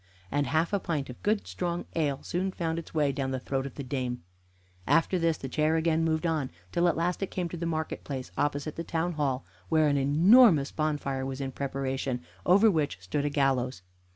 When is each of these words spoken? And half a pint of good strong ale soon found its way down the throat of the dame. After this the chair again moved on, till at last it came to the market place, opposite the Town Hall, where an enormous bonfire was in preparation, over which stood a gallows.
And 0.31 0.47
half 0.47 0.73
a 0.73 0.79
pint 0.79 1.11
of 1.11 1.21
good 1.21 1.45
strong 1.45 1.85
ale 1.95 2.23
soon 2.23 2.51
found 2.51 2.79
its 2.79 2.91
way 2.91 3.11
down 3.11 3.29
the 3.29 3.39
throat 3.39 3.67
of 3.67 3.75
the 3.75 3.83
dame. 3.83 4.23
After 4.87 5.19
this 5.19 5.37
the 5.37 5.47
chair 5.47 5.75
again 5.75 6.03
moved 6.03 6.25
on, 6.25 6.49
till 6.71 6.87
at 6.87 6.97
last 6.97 7.21
it 7.21 7.29
came 7.29 7.47
to 7.49 7.57
the 7.57 7.67
market 7.67 8.03
place, 8.03 8.31
opposite 8.35 8.77
the 8.77 8.83
Town 8.83 9.11
Hall, 9.11 9.45
where 9.69 9.87
an 9.87 9.97
enormous 9.97 10.71
bonfire 10.71 11.23
was 11.23 11.39
in 11.39 11.51
preparation, 11.51 12.23
over 12.47 12.71
which 12.71 12.99
stood 12.99 13.25
a 13.25 13.29
gallows. 13.29 13.83